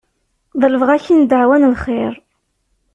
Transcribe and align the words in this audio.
Ḍelbeɣ-k-in 0.61 1.21
ddeɛwa 1.23 1.57
n 1.57 1.69
lxir. 1.73 2.13